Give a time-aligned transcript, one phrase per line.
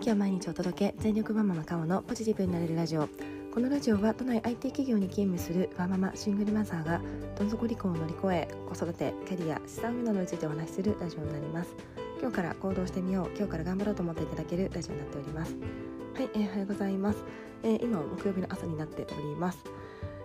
[0.00, 0.94] 気を毎日お届け。
[1.02, 3.06] 全力マママカオのポジティブになれるラジオ。
[3.52, 7.02] このラジオは都内 IT 企業に勤務するワーママシングルマザーが
[7.36, 11.74] どん底離婚を乗り越え子育てキャリア資産運動についてお話しするラジオになります。
[12.18, 13.36] 今日から行動してみよう。
[13.36, 15.54] 今日から頑張ろうと思っていただけるラジオになっております。
[16.14, 17.18] はい、えー、おはようございます、
[17.62, 19.58] えー、今木曜日の朝になっております。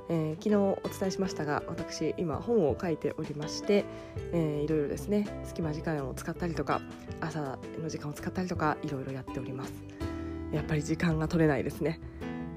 [0.09, 3.85] えー、昨日お伝えしましたが私今本を書いておりまして、
[4.33, 6.81] えー、いろいろですね隙間時間を使ったりとか
[7.21, 9.73] 朝の時間を使ったりとかいろいろやっております。
[10.51, 11.99] やっぱり時間が取れないですね、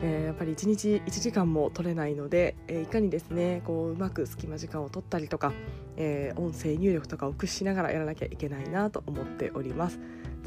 [0.01, 5.53] えー、やっぱり1日1時間も取れないので、えー、いかにですねこううまく隙間時間を取ったりとか、
[5.97, 9.99] えー、音声入力とかを駆使しながらやらなきゃいけないなと思っております。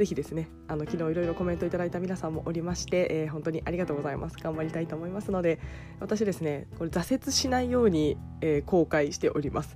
[0.02, 4.38] ぜひですねあの昨日いろいろコメントいただいた皆さんもおりまして、えー、本当にありがとうございます。
[4.38, 5.60] 頑張りたいと思いますので
[6.00, 9.76] 私ですねこれ挫折しないように、えー、公開しております。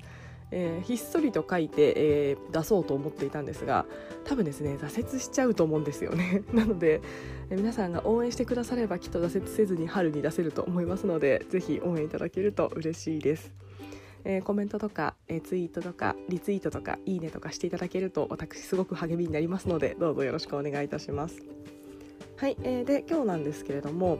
[0.50, 3.86] えー、ひっそりと書いて、えー、出そうと思っていたんですが
[4.24, 6.42] 多分ですね挫折しちゃうと思うんですよね。
[6.52, 7.02] なので、
[7.52, 13.54] えー、皆さんが応援してくださればきっと挫折せずに春に出せると思いますのでぜひ応援いただけると嬉しいです。
[14.23, 21.44] えー、コメントとか、え、ツイートとかリツイートとかいいねとかしていただけると私すごく励みになりますのでどうぞよろしくお願いいたします。
[22.38, 24.20] はい、えー、で今日なんですけれども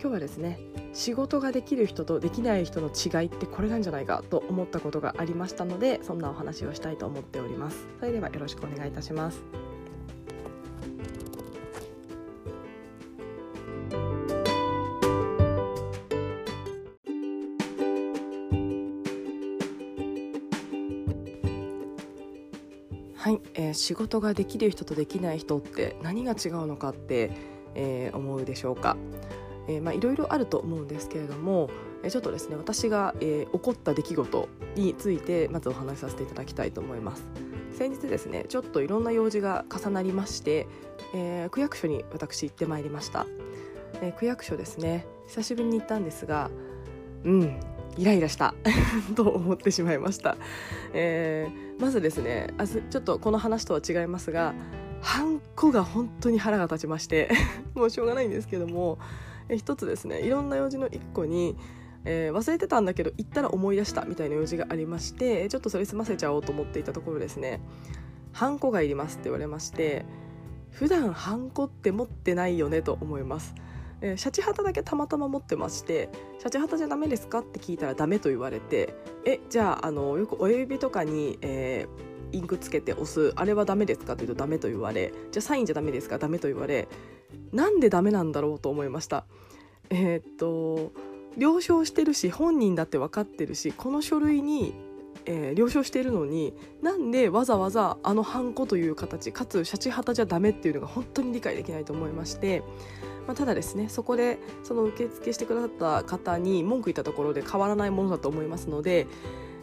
[0.00, 0.58] 今日はですね
[0.94, 7.86] 仕事ができる人とできない人の違いってこれなんじゃないかと思ったことがありましたのでそんなお話をしたいと思っております。
[7.98, 9.69] それではよろしくお願いいたします。
[23.20, 27.30] はい、えー、仕事ができる人とできない人って何が違うのかって、
[27.74, 28.96] えー、思うでしょうか、
[29.68, 31.68] えー、まあ、いろいろあると思うんですけれども、
[32.02, 37.22] えちょっとですね私が、え起こった出来事についてまずお話しさせていただきたいと思います。
[37.76, 40.66] 先日ですねちょっといろんな用事が重なりまして、
[41.12, 43.26] え区役所に私行ってまいりました、
[44.00, 46.50] え区役所ですね久しぶりに行ったんですが
[47.24, 47.60] うん
[48.00, 48.54] イライラした。
[49.14, 50.38] と思ってしまいました、
[50.94, 54.54] えー、まずですねあちょっとこの話とは違いますが
[55.02, 57.30] ハンコが本当に腹が立ちまして
[57.74, 58.98] もうしょうがないんですけども、
[59.48, 61.56] え一つですねいろんな用事の一個に
[62.06, 67.60] えー、忘れてたんだけど行ったら思い出したみたいな用事がありましてちょっとそれ済ませちゃおうと思っていたところですね。
[68.32, 70.06] ハンコがいりますって言われまして
[70.70, 73.54] 普段ハンコって持ってないよねと思います。
[74.02, 78.94] えー、シャチハタだけたまたま持ってまして「シャチハタじゃダメですか?」って聞いたらダメと言われて
[79.24, 86.88] 「えじゃああのよく親指とかに、えー、インクつけて押すあれはダメですか?」というとダメと言われ「じゃあサインじゃダメですか?」ダメと言われ
[87.52, 88.58] なんでダメなんだろう？
[88.58, 89.24] と思いました。
[89.90, 90.92] えー、っと
[91.36, 94.74] 了承してるし本人だって分かってるしこの書類に
[95.26, 102.62] えー、了承しているのになんでわざわざあのハンコという形かつシャチハタじゃダメっていうのが本当に理解できないと思いまして
[103.30, 109.06] まあ、ただですねそこでその受付してくださった方に文句言ったところで変わらないものだと思いますので、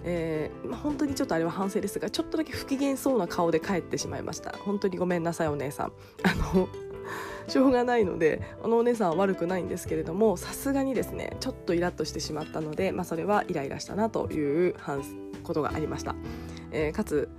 [0.06, 4.52] えーまあ、本当にちょっとあれは反省ですがちょっとだけ不機嫌そうな顔で帰ってしまいました。
[4.52, 5.92] 本当にごめんなさいお姉さん。
[6.24, 6.70] あの
[7.50, 14.76] しょうがないのであのお姉さんは悪くないんですけれどもさすがにですねちょっとイラッとしてしまったので、まあ、それはイライラしたなという
[15.44, 16.16] ことがありました、
[16.72, 17.30] えー、かつ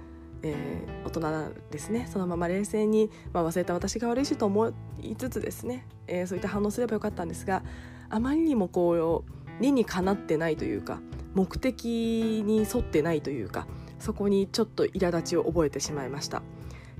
[0.42, 2.08] えー、大人ですね。
[2.10, 4.72] そのまま冷静に、まあ、忘れた私が悪いしと思
[5.02, 7.62] いつつですね、えー、そういった反応すればよかったんですが
[8.08, 11.00] あまりにもこう理にかなってないというか
[11.34, 13.66] 目的に沿ってないというか
[13.98, 16.42] そこにちょっと苛立ちを覚えてしまいました。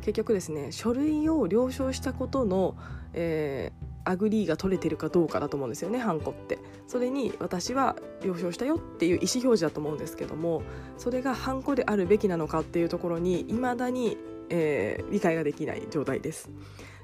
[0.00, 2.76] 結局ですね書類を了承したことの、
[3.12, 10.62] えー、 agree が取れてるかどうかだと思うんですよねハンコってそれに私は了承したよっていう意思表示だと思うんですけども
[10.96, 14.16] それがハンコであるべきなのかっていうところに未だに、
[14.48, 16.50] えー、理解ができない状態です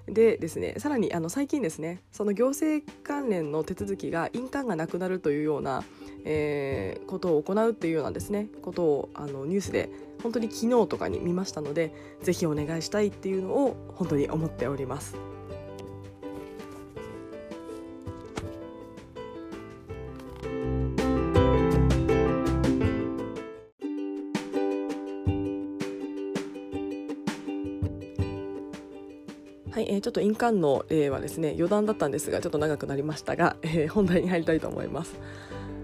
[0.07, 5.83] でですねさらにあの最近ですねその行政関連の手続きが印鑑がなくなるというような、
[6.25, 9.89] えー、ことを行うっていうようなですねことをあのニュースで
[10.23, 11.93] 本当に昨日とかに見ましたので
[12.23, 15.17] ぜひお願いしたいっていうのを本当に思っております。
[29.75, 35.19] はい、えー、ちょっと印鑑の例はですね余談だったんですがちょっと長くなりましたが、えー、本題に入りたいと思います。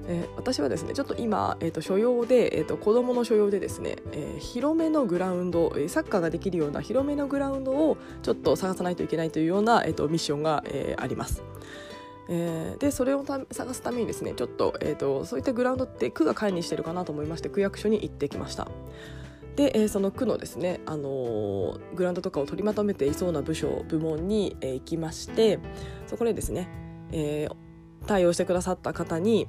[0.07, 11.43] えー、私はですねちょっと今、えーと、所用で、えーと、子どもの所用でですね、えー、広めのグラウンド、えー、サッカーができるような広めのグラウンドをちょっと探さないといけないというような、えーと、ミッションが、えー、あります。
[12.29, 18.69] えー、でそれを探すためにですねちょっと,、えーと、そういったグラウンドって区が管理してるかなと思いまして区役所に行ってきました。
[19.57, 25.59] で、えー、その区のですね、あのー、グランドとかを取りまとめていそうな部署部門に、えー、行きまして
[26.07, 26.69] そこでですね、
[27.13, 29.49] えー、対応してくださった方に、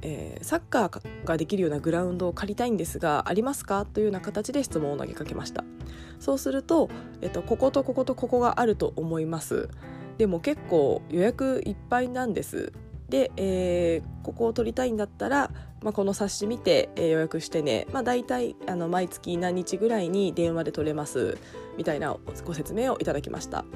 [0.00, 3.84] えー、サッカーができるようなグラウンドを借りたいんですがありますか？
[3.84, 5.64] というような形で質問を投げかけました。
[6.18, 6.88] そうすると、
[7.20, 9.68] えっと、こことこことここがあると思います。
[10.18, 12.72] でも結構予約いっぱいなんです。
[13.12, 15.50] で、えー、ここを取りたいんだったら、
[15.82, 21.36] まあ、この冊子見て、えー、予約してね、まあ、大体あの毎月何日ぐらいに電話で取れます
[21.76, 22.16] みたいな
[22.46, 23.66] ご説明をいただきました。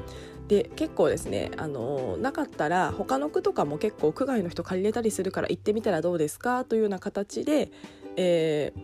[0.49, 7.71] で結構ですねあのなかったら他の区とかも結構区外の人借りれたりするから行ってみたらどうですかというような形で、
[8.17, 8.81] えー、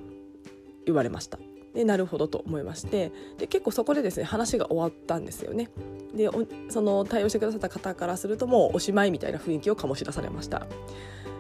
[0.85, 1.39] 言われました。
[1.75, 5.71] でなるほどと思いましてで結構そこでですね話が終わったんですよね。
[6.15, 6.29] で
[6.69, 10.67] その対応してくださった方からするともうおしまいみたいな雰囲気を醸し出されました。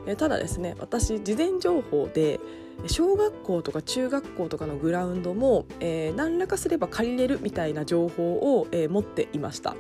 [0.06, 2.40] えただですね私事前情報で
[2.87, 9.76] 小学校とか中学校とかのグラウンドも、えー、何らかすれば借りれるみたいな情報を、えー、持っていました、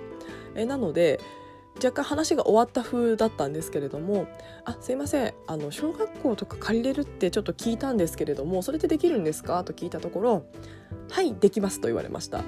[0.54, 1.18] え、なので
[1.76, 4.26] 若干話が終わった風だったんですけれども
[4.64, 5.34] 「あすいません。
[5.46, 10.44] あの小学校とか借りれるってちょっと聞いたんですけれどもそれってできるんですか?」と聞いたところ
[11.10, 12.44] 「はいできます」と言われました。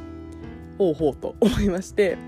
[0.79, 1.37] ほうほうと。
[1.41, 2.19] 思いまして、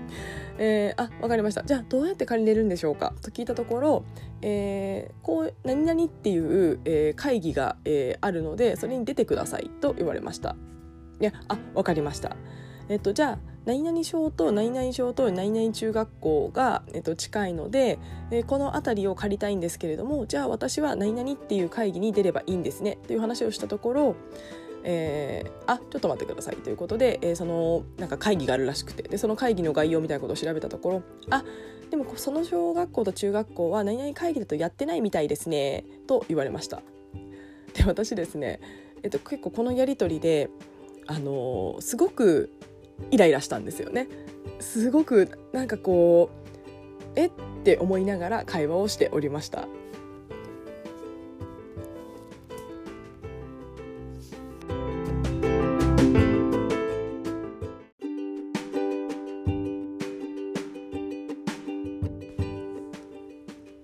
[0.57, 1.63] えー、あ分かりました。
[1.63, 3.13] じゃあどうやって借りれるんでしょうか？
[3.21, 4.05] と聞いたところ、
[4.41, 10.55] えー、こう何々っていう、えー、会議が、えー、あるのでそれに出てくださいと言われました。
[11.19, 12.37] いやあ分かりました。
[12.87, 17.99] えっとじゃあ何々小と何々小と何々中学校が、えっと、近いので、
[18.31, 24.15] え、この辺りを借りたいんですけれどもじゃあ私は何々っていう会議に出ればいいんですねという話をしたところ
[24.89, 31.43] えー、あちょっと待ってくださいということで、えー、そのなんか会議があるらしくてでその会議の概要みたいなことを調べたところあ
[31.91, 36.81] でもその小学校と中学校は何々会議だとやってないみたいですねと言われました。
[37.73, 38.61] で私ですね、
[39.03, 40.49] えっと、結構このやり取りで
[41.05, 42.51] あのー、すごく
[43.11, 44.07] イライラしたんですよね。
[44.59, 46.29] すごくなんかこ
[47.15, 47.27] うえ？
[47.27, 47.31] っ
[47.63, 49.67] て思いながら会話をしておりました。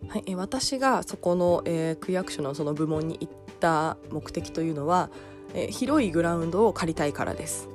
[0.08, 5.10] はい、私がそこの、えー、区役所のその部門に行った目的というのは、
[5.56, 7.68] えー、広いグラウンドを借りたいからです。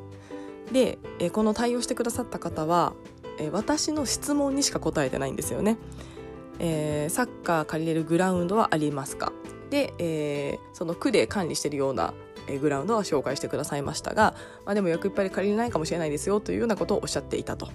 [0.73, 2.93] で、えー、この対応してくださった方は、
[3.39, 5.79] えー、私の質問にしか答えてないんですよね。
[6.59, 9.33] えー、サッカー借りれるグラウンドはありますか？
[9.71, 12.15] で、えー、その区で管理してるような
[12.61, 14.35] グラウンドは紹介してくださいましたが、
[14.65, 17.69] まあ、でもよくいっぱい借りれないかもしれないですよというようなことをおっしゃっていたと。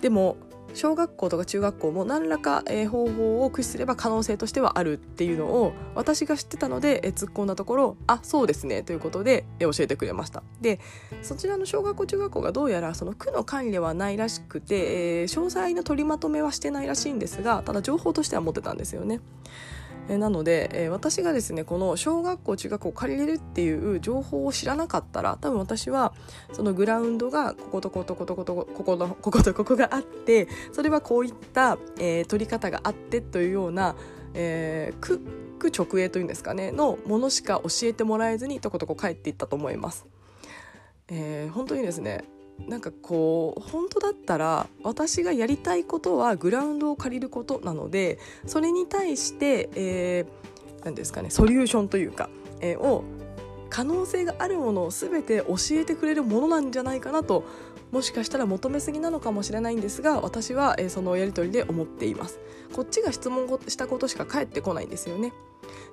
[0.00, 0.36] でも
[0.74, 10.80] 小学校とか中学校も何らか、えー、方法を駆使すれば可能性としてはあるっていうのを私が知ってたので、えー、突っ込んだところあそうですねということで、えー、教えてくれましたで
[11.22, 19.20] そちらの小学校中学校がどうやらその区の管理はないらしくて、えー、詳細の取りまとめはしてないらしいんですがただ情報としては持ってたんですよね。
[20.12, 26.12] えなので、え、私がですねこの小学校中学校借りれるっていう情報を知らなかったら多分私は
[26.52, 33.96] そのグラウンドがこことことことことここのこことここがあってそれはこういった、えー、取り方があってというような、
[34.34, 35.20] えー、区
[35.58, 40.06] 区直営というんですかねのものしか教えてもらえずにとことこ帰っていったと思います。
[41.08, 42.24] えー、本当にですね
[42.68, 53.04] なんかこう本当だったら私がやりたいことはグラウンドを借りることなのでそれに対して、えー、何ですかねソリューションというか、えー、を
[53.68, 57.44] 可能性があるものを全て教えてくれるものなんじゃないかなと
[57.92, 62.40] もしかしたら求めすぎなのかもしれないんですが私は、えー、そのやり取りで思っています
[62.72, 65.32] こっちが質問したことしか返ってこないんですよね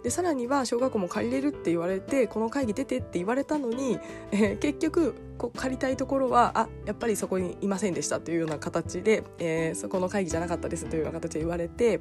[0.01, 3.99] でさらには小学校も借りれるって言われてこの会議出てって言われたのに、
[4.31, 11.99] えー、結局こ借りたいところはあやっぱりそこにいませんでしたというような形で、えー、そこの会議じゃなかったですというような形で言われて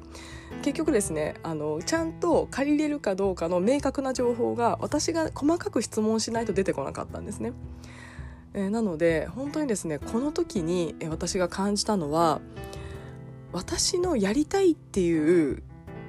[0.61, 7.51] 結局ですねあのちゃんと借りれるかどうかの明確な情報が私が細かく質問しないと出てこなかったんですね。
[8.53, 12.41] えー、なので本当にですねこの時に私が感じたのは
[13.51, 15.63] 私のやりたいっていう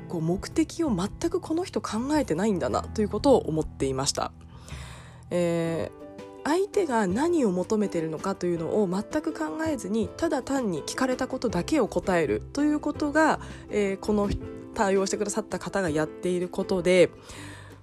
[0.09, 4.33] こう目的を全くこの人考えてないんだなということを思っていました。
[5.31, 6.11] えー、
[6.45, 13.39] 相手が何を求めているのかというのを全く考えずにただ単に聞かれたことだけを答えるということが、
[13.71, 14.29] えー、この
[14.75, 17.11] 対応してくださった方がやっていることで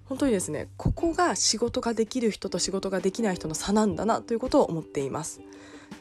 [0.09, 5.41] 本当にですねここが仕事ができる人と仕事ができない人の差なんだなということを思っています。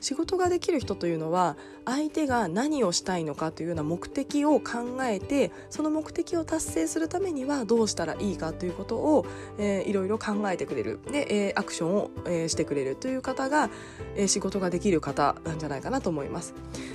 [0.01, 9.27] 仕事ができる人というのは相手が何をしたいのかというような目的を考えてその目的を達成するためにはどうしたらいいかということを、
[9.59, 13.71] えー、いろいろ考えてくれるで、えー、アクションを、えー、してくれるという方が、
[14.17, 16.55] えー、仕事ができる方なんじゃないかなと思います。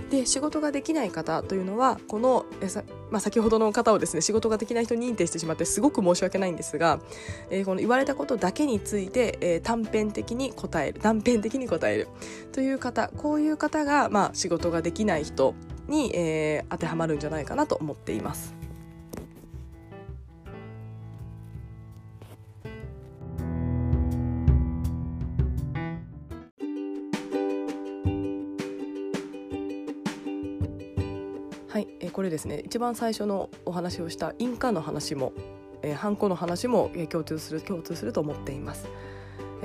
[0.10, 7.00] で仕事ができない方というのはこの、えーまあ、先ほどの方をですね仕事ができない人認定してしまってすごく申し訳ないんですが、
[7.50, 12.08] えー、この言われたことだけについて、えー、短編的に答える断片的に答える
[12.52, 15.54] という方こういう方が、まあ、仕事ができない人
[15.88, 18.61] に、えー、当てはまるんじゃないかなと思っています。
[31.82, 35.34] はい、えー、これですね一番最初のお話をした印鑑の話も、
[35.82, 38.88] えー、ハンコの話も、えー、共通する共通すると思っています。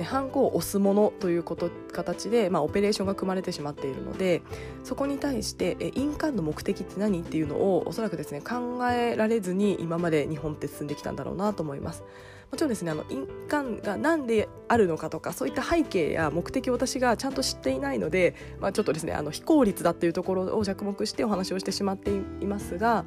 [0.03, 4.41] ハンコを押すものということ形で、まあ、オペレーションが組まれてしまっているので
[4.83, 12.03] そこに対して印鑑の目的って何っていうのをおそらくですね考えられずに今まで日本って進んできたんだろうなと思います。
[12.51, 23.03] もちろんですねあの印鑑が何であるのかとかそういった背景や目的を私がちゃんと知っていないので、まあ、ちょっとですねあの非効率だっていうところを着目してお話をしてしまっていますが、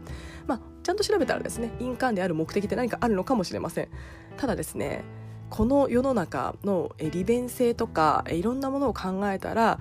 [0.46, 3.88] まあ、ちゃんと調べたらですね印鑑である目的って何かあるのかもしれません。
[4.36, 5.04] ただですね
[5.50, 9.80] この世の中の利便性とかいろんなものを考えたら、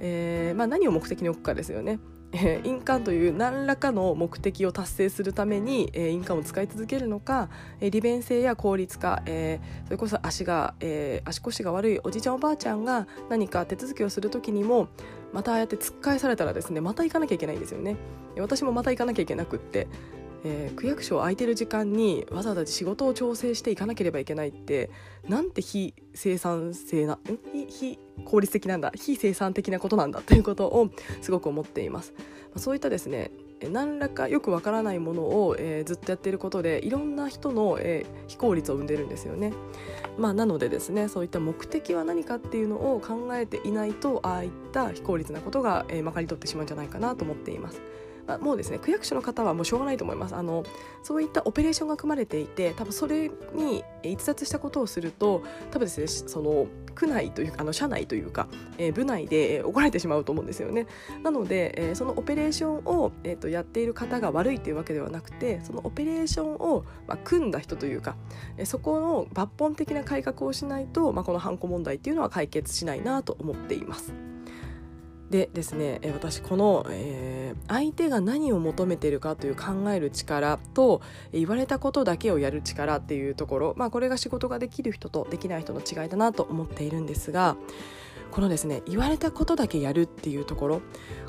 [0.00, 1.98] えーまあ、何を目的に置くかですよね。
[2.32, 7.48] えー、印鑑という何らかの目的を達成するために、えー、印鑑を使い続けるのか、
[7.80, 14.88] えー、利便性や効率化、えー、それこそ足が、えー、足腰が悪いおじいちゃんおばあちゃんが何か手続きをする時にも
[15.32, 17.96] またああやって突っ返されたらですねまた行かなきゃいけないんですよね
[18.38, 19.86] 私もまた行かなきゃいけなくって
[20.44, 24.90] えー、区役所空いてる時間にわざわざ仕事を調整していかなければいけないって
[25.28, 27.18] なんて非生産性な
[27.68, 30.90] 非効率的なんだ非生産的なことなんだということを
[31.20, 32.14] すごく思っています。
[32.56, 33.30] そういったですね
[33.70, 39.52] 何らかよくわからないものを、えー、ずっとやっていることでいろんな人の、えー、非効率を生んでるんですよね。
[40.18, 47.80] まあ、なのでですねそういった目的は何かっていうのを考えていないとああいった非効率なことが、えー、まかり取ってしまうんじゃないかなと思っています。
[48.34, 50.64] あ、もうですね区役所の方はもうしょうがないと思いますあの
[51.02, 60.86] そういったオペレーションが組まれていて多分それに逸脱したことをすると多分ですねその区内というかあの社内というか、えー、部内で、えー、怒られてしまうと思うんですよね
[61.22, 68.16] なので、えー、そのオペレーションを、えーと、やっている方が悪いというわけではなくてそのオペレーションを、まあ、組んだ人というか、
[68.56, 74.35] えー、そこの抜本的な改革をしないと、まあ、このハンコ問題っていうのは解決しないなと思っています。
[75.30, 81.02] でですね私この、えー、相手が何を求めているかという考える力と
[81.32, 87.56] 言われたことだけをやる力っていうところ、まあ、これが仕事ができる人とできない人の違いだなと思っているんですが
[88.30, 90.82] このですね言われたことだけやるっていうところ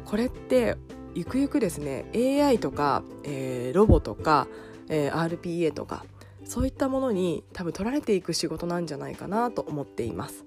[0.05, 0.77] これって
[1.15, 4.47] ゆくゆくですね AI とか、えー、ロボとか、
[4.89, 6.05] えー、RPA とか
[6.45, 10.46] そういったものに多分取られていく仕事なんじゃないかなと思っています。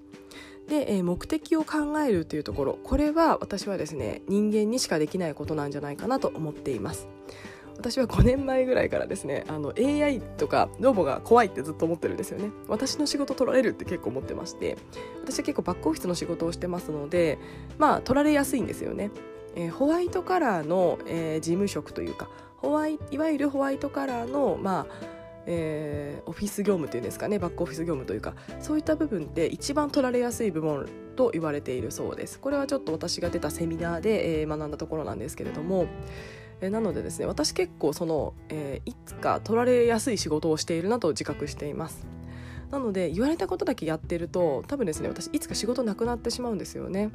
[0.71, 2.79] で、えー、目的を考えるというところ。
[2.81, 7.09] これは私はですね人間にしかできないことなんじゃないかなと思っています。
[7.77, 12.51] 私は5年前ぐらいからですねあの AI とかロボが怖いってずっと思ってるんですよね。
[12.69, 14.77] 私の仕事取られるって結構思ってまして。
[15.21, 17.37] 私は結構バックオフィスの仕事をしてますので
[17.77, 19.11] まあ取られやすいんですよね、
[19.55, 32.39] えー、ホワイトカラーの、えー、事務職というかホワイいわゆるホワイトカラーのまあえー、オフィス業務というんですかねバックオフィス業務というかそういった部分って一番取られやすい部門と言われているそうです。
[32.39, 35.87] これはちょっと私が出たセミナーで、えー、学んだところなんですけれども、
[36.61, 42.05] えー、なのでですね私結構その、えいつか取られやすい仕事をしているなと自覚しています。
[42.71, 47.11] なので言われたことだけやってると多分ですね私いつか仕事なくなってしまうんですよね。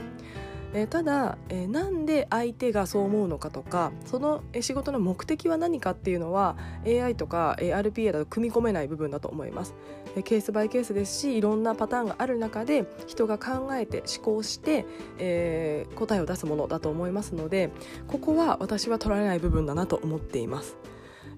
[0.76, 9.74] えー、ただ、えー、なんで相手がそう思うのかとかその仕事の目的は何かっていうのは AI とか RPA だと組み込めない部分だと思います、
[10.16, 14.84] えー、ケースバイケースですしいろんなパターンがある中で人が考えて思考して、
[15.18, 17.70] えー、答えを出すものだと思いますので
[18.06, 20.76] ここは私は取られない部分だなと思っています。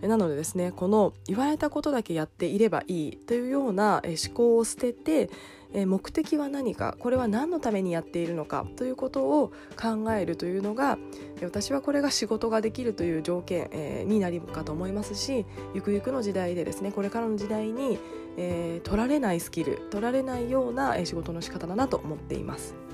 [0.01, 5.29] なのでですねこの言われたことだけやっていればいいというような思考を捨てて
[5.73, 10.99] え目的は何かこれは何のためにやっているのかということを考えるというのが
[11.43, 17.99] 私はこれが仕事ができるという条件えになるかと思いますしゆくゆくの時代でですねこれからの時代に、
[18.37, 22.88] えー、取られないスキル取られないような仕事の仕方だなと思っています。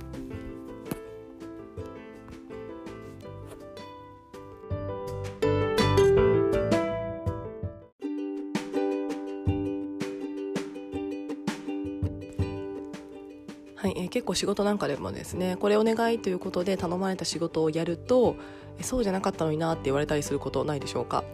[14.25, 18.37] 結構仕事なんかでもですねこれお願いということで頼まれた仕事をやると
[18.81, 21.25] そうじゃなかったのになって言われたりすることないでしょうか。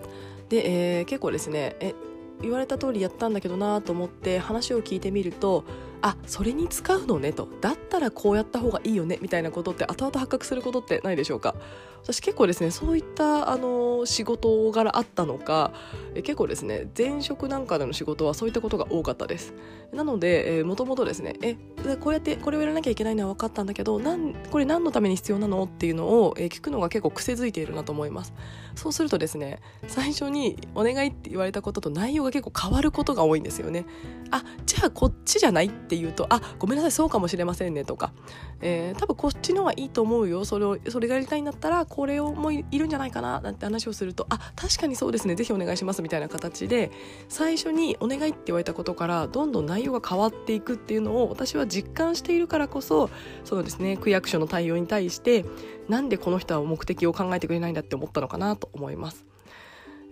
[0.49, 1.95] で、えー、結構ですねえ
[2.43, 5.63] 言われた通りやったんだけどなと思って話を聞いてみると
[6.03, 7.49] あそれに使うのねと。
[7.61, 11.55] だったらこうやった方がいいよねみたいなことって後々発覚することってないでしょうか。
[12.03, 15.73] 私結構ですねそういったあの仕事柄あったのか
[16.15, 19.55] え結構ですね前職なんかでの仕事はそういったことが多かったです。
[19.93, 21.57] なのでもともとですねえ
[22.01, 28.33] こうやってこれをやらなきゃいけないのは分かったんだけどなんこれ何のために必要なのっていうのを、え聞くのが結構癖づいているなと思います。
[28.77, 33.85] そうするとですね最初にお願いって言われたことと内容が結構変わることが多いんですよね。
[34.31, 38.13] あじゃあこっちじゃないって言うとあごめんなさいそうかもしれませんねとか、
[38.61, 46.93] えー、多分こっちの方がいいと思うよそれをそれがやりたいんだったらこれをもいるんじゃないかななんて話をするとあ確かにそうですねぜひお願いしますみたいな形で
[47.29, 53.11] 最初にお願いって言われたことからどんどん内容が変わっていくっていうのを私は実感しているからこそ
[53.43, 55.45] そのですね区役所の対応に対して
[55.89, 59.27] なんでこの人は目的を考えてくれないんだって思ったのかなと思います。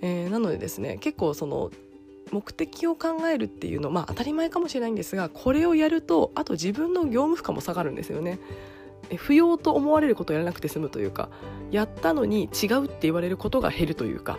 [0.00, 1.70] えー、なのでですね結構その
[2.32, 8.38] 目的を考えるっていうのまあ当たり前かもしれないんですがこれをやるとあと自分の業務負荷も下がるんですよね。
[9.16, 11.30] 不要と思われることをやらなくて済むというか
[11.70, 14.38] やったのに違うって言われることが減るというか、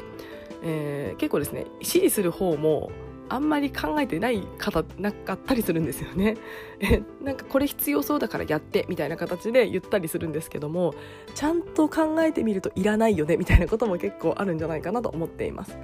[0.64, 2.92] えー、結構ですね指示する方も
[3.30, 6.36] あんまり考えてない方なかったりするんですよね。
[7.24, 10.96] なんかこれ必要そうだからやってみたいな形で言ったりするんですけども
[11.36, 15.78] ちゃんと考えてみるといらないよねみたいなことも結構あるんじゃないかなと思っています。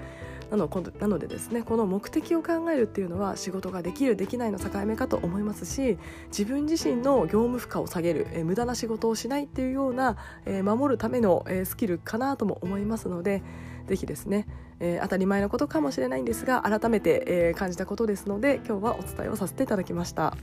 [0.52, 5.98] なのなのでですねこの目的を考えるっていうのは仕事ができるできないの境目かと思いますし
[6.28, 13.44] 自分自身の業務負荷を下げる、えー、無駄な仕事をしないっていうような、えー、守るための、えー、スキルかなとも思いますので
[13.88, 14.48] ぜひですね、
[14.80, 20.36] えー、当たり前のことかもしれないんですが改めて、えー、感じたことですので今日はお伝えをさせていただきました。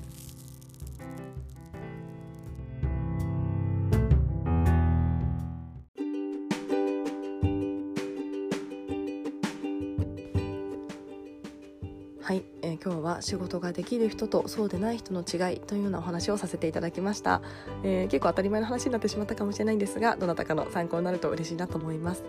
[13.03, 17.43] は仕事ができる人とそうでない人の違いというようなお話をさせていただきました、
[17.83, 22.25] えー、結構当たり前の話になってしまったかもしれないんですがどなたかの参考になると嬉しいなと思います。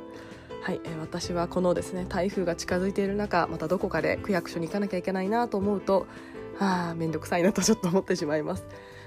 [0.61, 6.07] はい、えー、私はこのですね台風が近づいている中またどこかで区役所に行かなきゃいけないなと思うと
[6.57, 8.65] はあ面倒くさいなとちょっと思ってしまいます。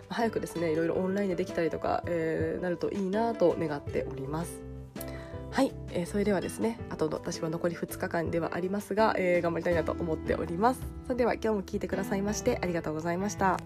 [0.08, 4.65] 早くですねいろいろオンラインでできたりとか、えー、なるといいなと願っております。
[5.56, 10.80] はい、えー、それではですねあと私は残り2日間ではありますが、えー、頑張りたいなと思っております。
[11.04, 13.56] それでは今日も聞いてくださいましてありがとうございました。